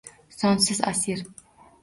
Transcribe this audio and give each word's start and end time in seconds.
Sonsiz 0.37 0.81
asir 0.93 1.23